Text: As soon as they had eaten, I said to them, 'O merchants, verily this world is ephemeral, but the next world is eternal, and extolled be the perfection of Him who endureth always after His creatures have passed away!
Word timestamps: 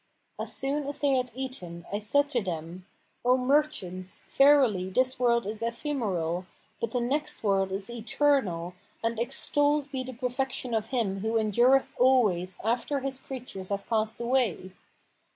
As 0.39 0.51
soon 0.51 0.87
as 0.87 0.97
they 0.97 1.11
had 1.11 1.29
eaten, 1.35 1.85
I 1.93 1.99
said 1.99 2.27
to 2.31 2.41
them, 2.41 2.87
'O 3.23 3.37
merchants, 3.37 4.23
verily 4.35 4.89
this 4.89 5.19
world 5.19 5.45
is 5.45 5.61
ephemeral, 5.61 6.47
but 6.79 6.89
the 6.89 6.99
next 6.99 7.43
world 7.43 7.71
is 7.71 7.87
eternal, 7.87 8.73
and 9.03 9.19
extolled 9.19 9.91
be 9.91 10.01
the 10.03 10.13
perfection 10.13 10.73
of 10.73 10.87
Him 10.87 11.19
who 11.19 11.37
endureth 11.37 11.93
always 11.99 12.57
after 12.63 13.01
His 13.01 13.21
creatures 13.21 13.69
have 13.69 13.85
passed 13.85 14.19
away! 14.19 14.71